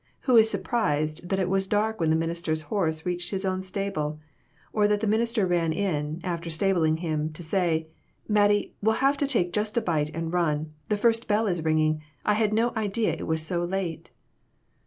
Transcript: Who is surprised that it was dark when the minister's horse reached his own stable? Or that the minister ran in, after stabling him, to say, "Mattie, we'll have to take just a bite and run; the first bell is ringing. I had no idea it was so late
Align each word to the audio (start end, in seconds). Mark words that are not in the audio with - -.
Who 0.21 0.35
is 0.35 0.49
surprised 0.49 1.29
that 1.29 1.37
it 1.37 1.47
was 1.47 1.67
dark 1.67 1.99
when 1.99 2.09
the 2.09 2.15
minister's 2.15 2.63
horse 2.73 3.05
reached 3.05 3.29
his 3.29 3.45
own 3.45 3.61
stable? 3.61 4.19
Or 4.73 4.87
that 4.87 4.99
the 4.99 5.05
minister 5.05 5.45
ran 5.45 5.71
in, 5.71 6.21
after 6.23 6.49
stabling 6.49 6.97
him, 6.97 7.31
to 7.33 7.43
say, 7.43 7.87
"Mattie, 8.27 8.73
we'll 8.81 8.95
have 8.95 9.15
to 9.17 9.27
take 9.27 9.53
just 9.53 9.77
a 9.77 9.81
bite 9.81 10.09
and 10.15 10.33
run; 10.33 10.73
the 10.89 10.97
first 10.97 11.27
bell 11.27 11.45
is 11.45 11.63
ringing. 11.63 12.01
I 12.25 12.33
had 12.33 12.51
no 12.51 12.73
idea 12.75 13.11
it 13.13 13.27
was 13.27 13.43
so 13.45 13.63
late 13.63 14.09